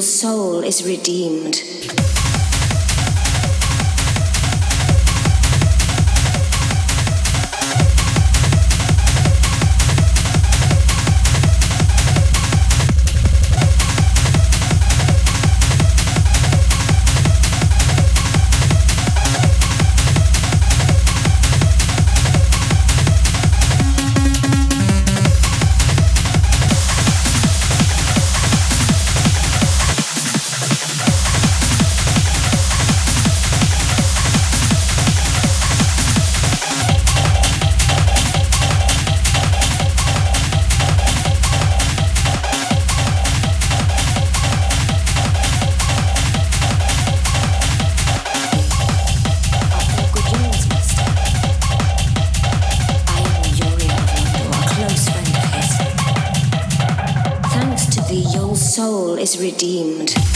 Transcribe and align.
soul 0.00 0.62
is 0.62 0.86
redeemed. 0.86 1.65
Redeemed. 59.34 60.35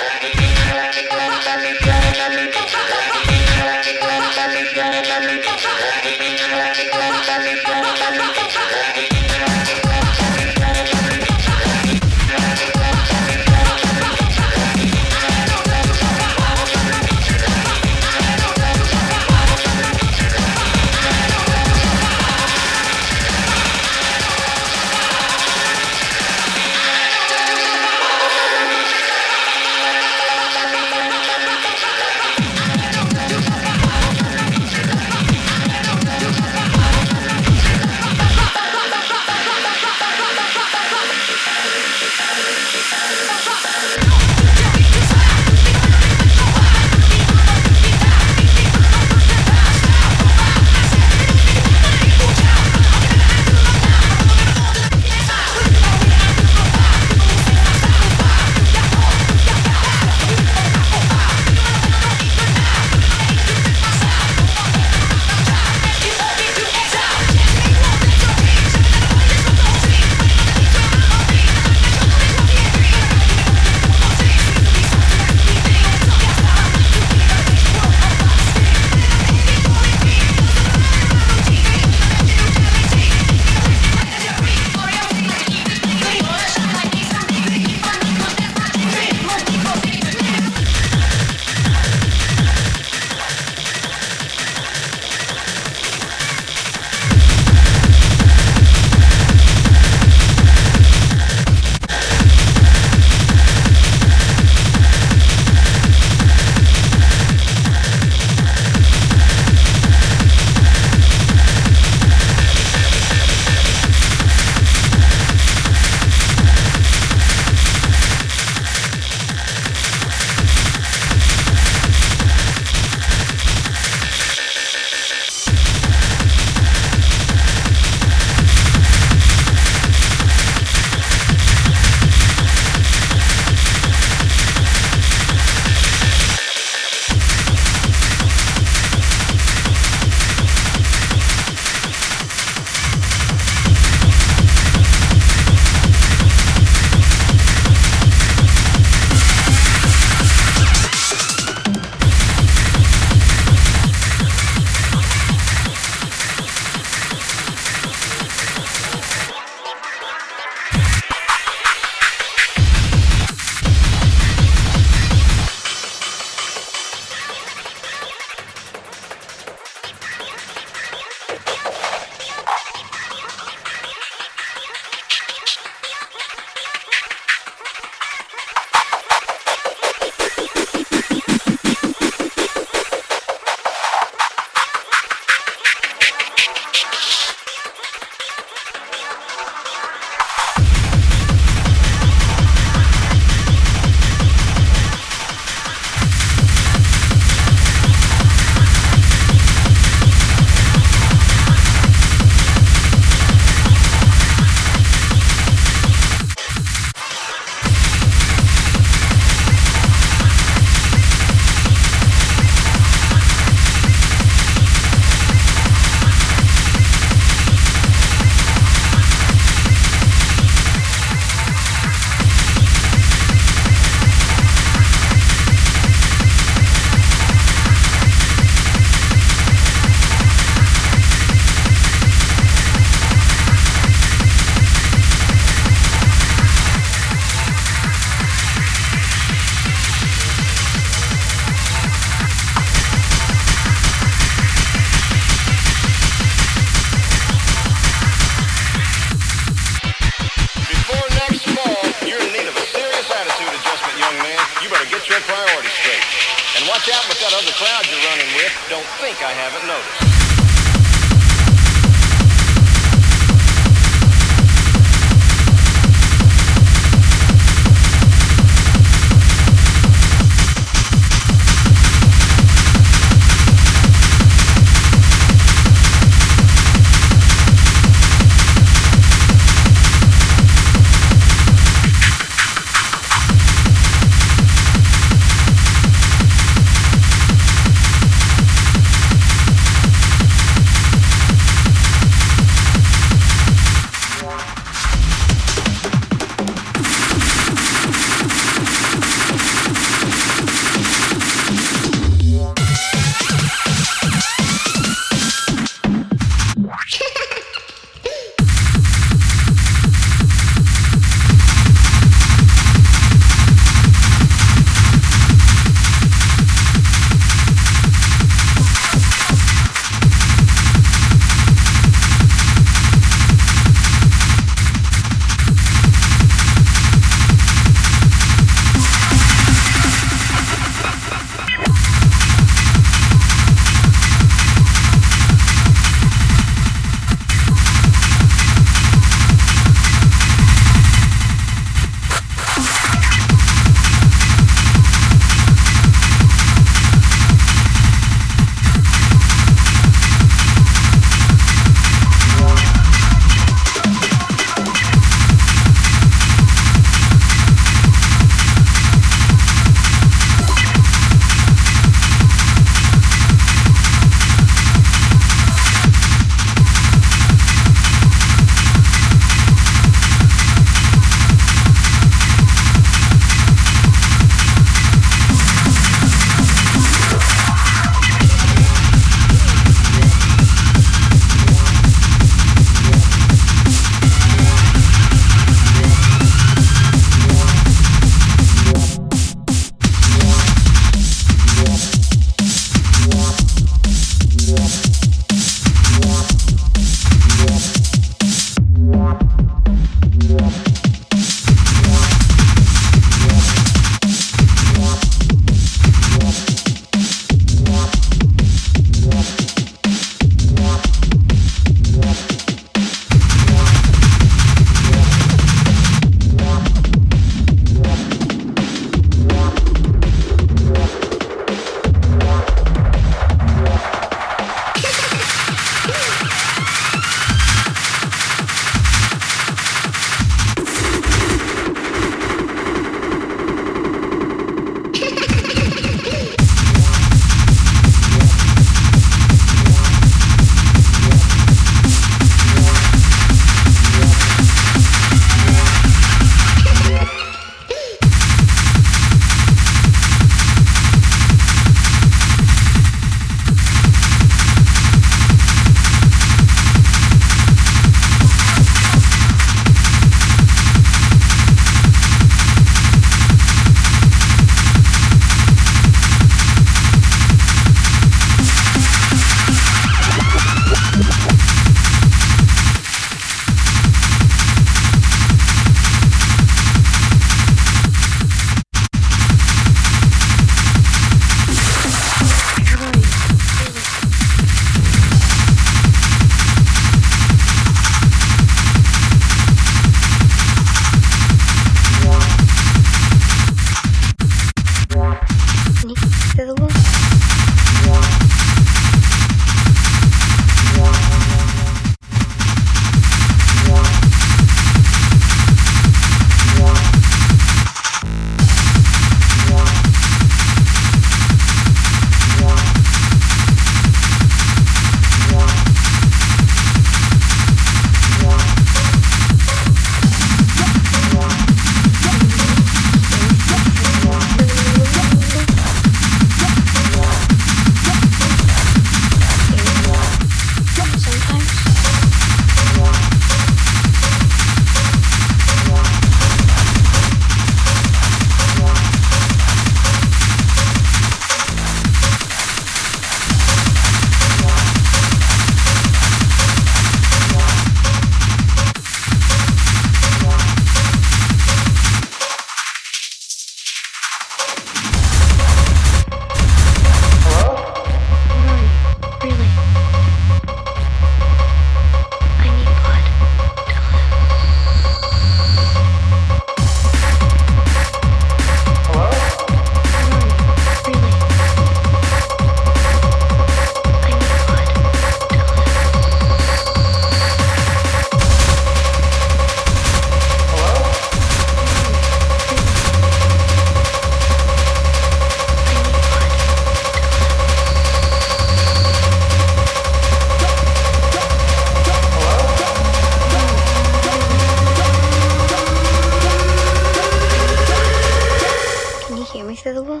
Wall. 599.78 600.00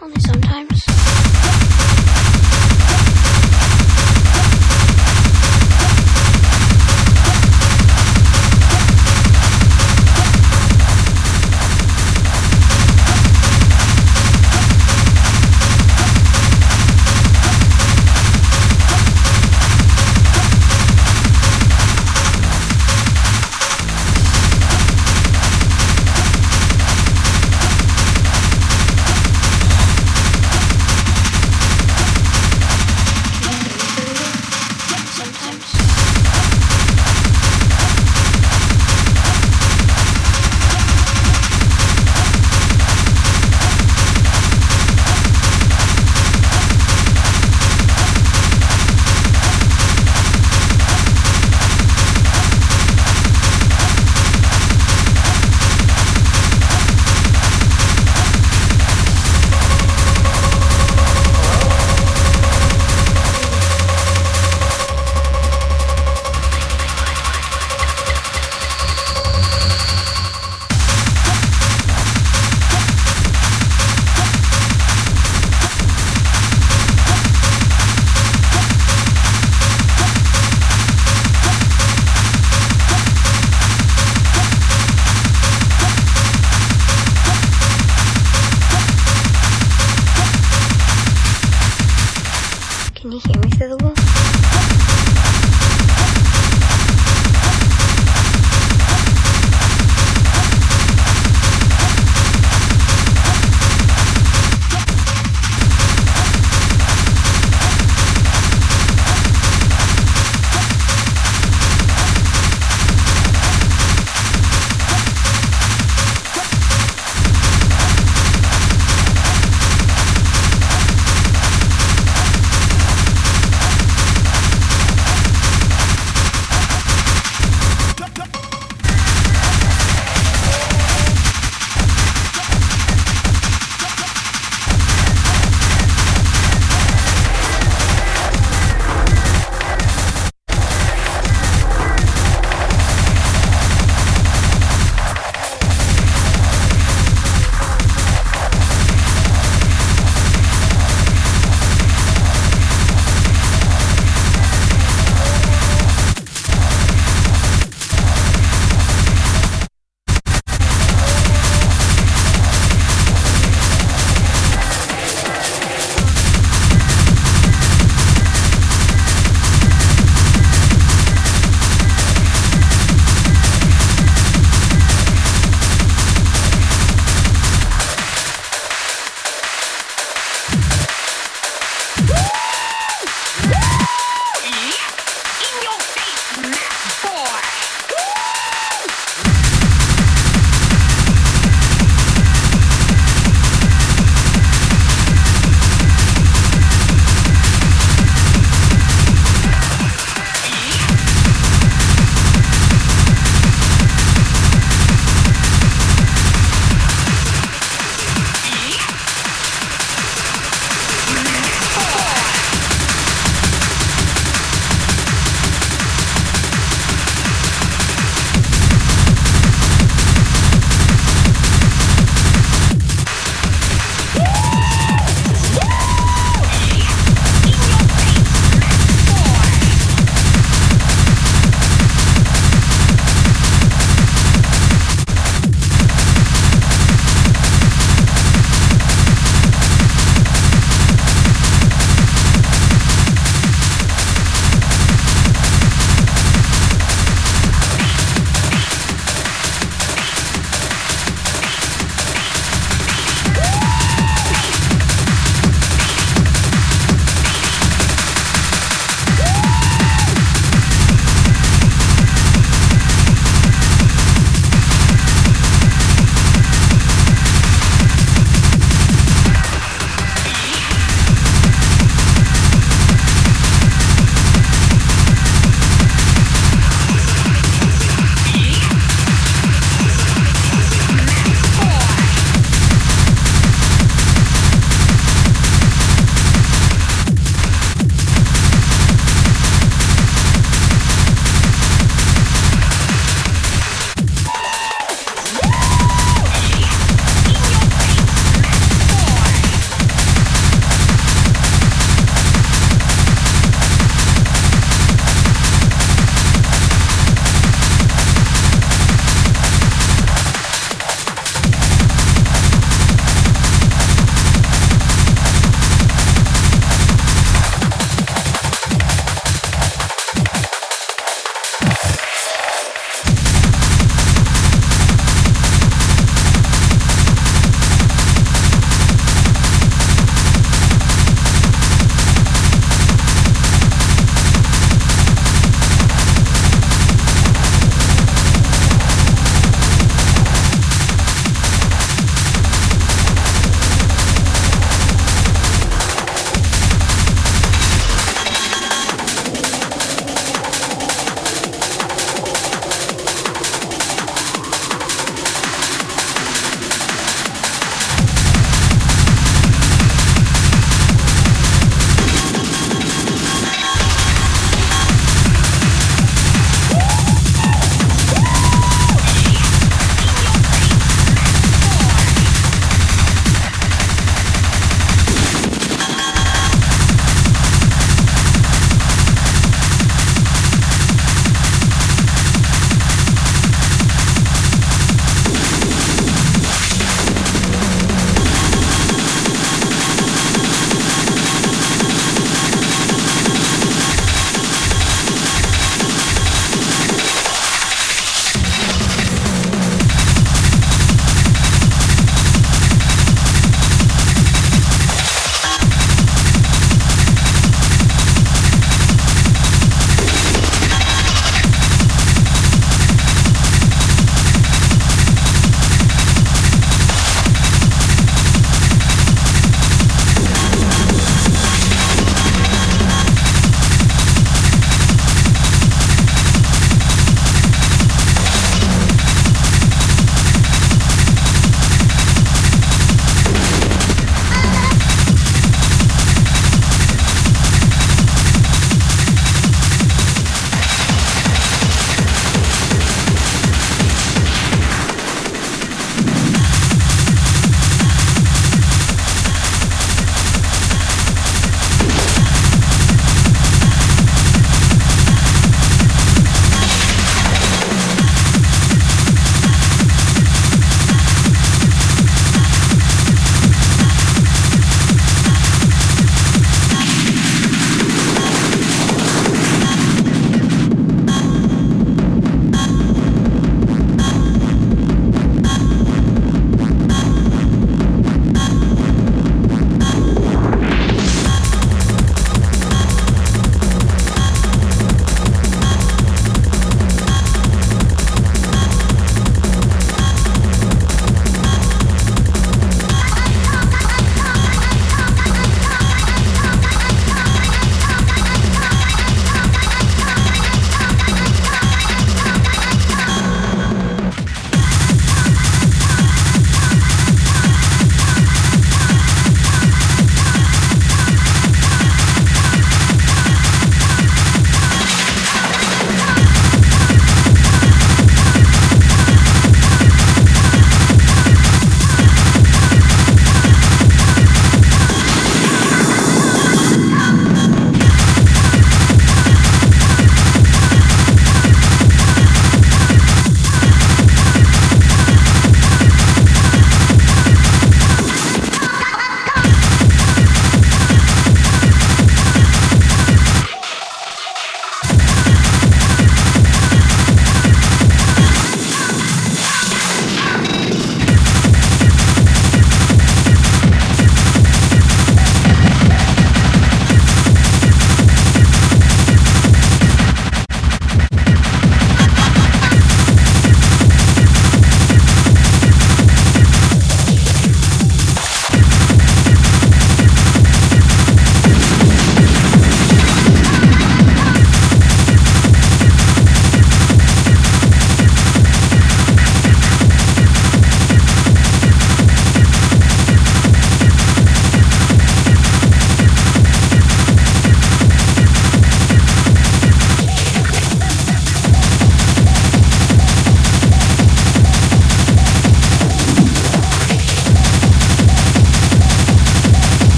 Only 0.00 0.20
sometimes. 0.20 0.99